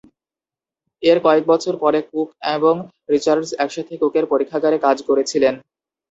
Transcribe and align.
এর 1.03 1.17
কয়েক 1.25 1.43
বছর 1.47 1.73
পরে 1.83 1.99
কুক 2.09 2.27
এবং 2.55 2.75
রিচার্ডস 3.09 3.49
একসাথে 3.57 3.93
কুকের 4.01 4.25
পরীক্ষাগারে 4.31 4.77
কাজ 4.85 4.97
করেছিলেন। 5.09 5.53